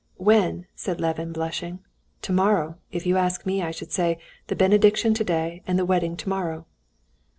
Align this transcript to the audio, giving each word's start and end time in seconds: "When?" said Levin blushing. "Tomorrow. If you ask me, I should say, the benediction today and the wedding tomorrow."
"When?" 0.17 0.65
said 0.75 0.99
Levin 0.99 1.31
blushing. 1.31 1.77
"Tomorrow. 2.23 2.77
If 2.91 3.05
you 3.05 3.17
ask 3.17 3.45
me, 3.45 3.61
I 3.61 3.69
should 3.69 3.91
say, 3.91 4.17
the 4.47 4.55
benediction 4.55 5.13
today 5.13 5.61
and 5.67 5.77
the 5.77 5.85
wedding 5.85 6.17
tomorrow." 6.17 6.65